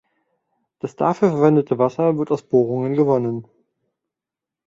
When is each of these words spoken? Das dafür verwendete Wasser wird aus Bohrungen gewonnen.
Das 0.79 0.95
dafür 0.95 1.29
verwendete 1.29 1.77
Wasser 1.77 2.17
wird 2.17 2.31
aus 2.31 2.41
Bohrungen 2.41 2.95
gewonnen. 2.95 3.45